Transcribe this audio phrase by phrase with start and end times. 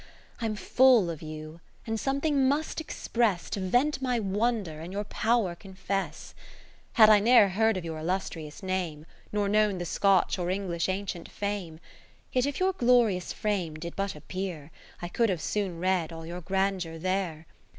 [0.39, 5.53] I'm full of you, and something must express, To vent my wonder and your pow'r
[5.53, 6.33] confess.
[6.93, 11.29] Had I ne'er heard of your illustrious nam5, Nor known the Scotch or English ancient
[11.29, 11.81] fame; 10
[12.31, 14.71] Yet if your glorious frame did but appear,
[15.03, 17.45] I could have soon read all your grandeur there.